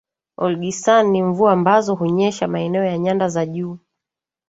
Olgisan 0.37 1.07
ni 1.11 1.23
Mvua 1.23 1.51
ambazo 1.51 1.95
hunyesha 1.95 2.47
maeneo 2.47 2.83
ya 2.85 2.97
nyanda 2.97 3.29
za 3.29 3.45
juu 3.45 3.77